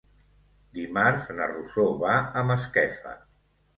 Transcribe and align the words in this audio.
Dimarts 0.77 1.29
na 1.39 1.49
Rosó 1.53 1.85
va 2.05 2.17
a 2.43 2.47
Masquefa. 2.53 3.15